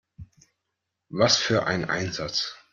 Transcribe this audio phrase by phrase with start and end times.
[1.09, 2.55] Was für ein Einsatz!